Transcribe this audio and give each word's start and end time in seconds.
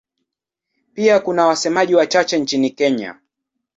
Pia 0.93 1.19
kuna 1.19 1.45
wasemaji 1.47 1.95
wachache 1.95 2.39
nchini 2.39 2.69
Kenya. 2.69 3.15